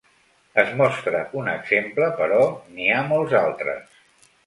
[0.63, 2.43] Es mostra un exemple, però
[2.75, 4.05] n'hi ha molts altres.